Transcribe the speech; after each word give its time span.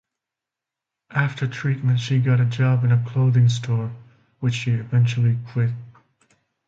After 1.11 1.45
treatment, 1.45 1.99
she 1.99 2.17
got 2.19 2.39
a 2.39 2.45
job 2.45 2.83
in 2.83 2.91
a 2.91 3.05
clothing 3.07 3.47
store, 3.49 3.91
which 4.39 4.55
she 4.55 4.71
eventually 4.71 5.37
quit. 5.53 5.69